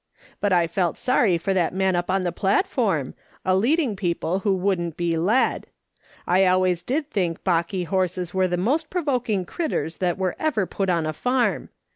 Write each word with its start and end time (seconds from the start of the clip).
But 0.39 0.51
I 0.51 0.65
felt 0.65 0.97
sorry 0.97 1.37
for 1.37 1.53
that 1.53 1.75
man 1.75 1.95
up 1.95 2.09
on 2.09 2.23
the 2.23 2.31
platform, 2.31 3.13
a 3.45 3.55
leading 3.55 3.95
people 3.95 4.39
who 4.39 4.55
wouldn't 4.55 4.97
be 4.97 5.15
led. 5.15 5.67
I 6.25 6.47
always 6.47 6.81
did 6.81 7.11
think 7.11 7.43
balky 7.43 7.83
horses 7.83 8.33
were 8.33 8.47
the 8.47 8.57
most 8.57 8.89
provoking 8.89 9.45
critters 9.45 9.97
that 9.97 10.17
were 10.17 10.35
ever 10.39 10.65
put 10.65 10.89
on 10.89 11.05
a 11.05 11.13
farm. 11.13 11.69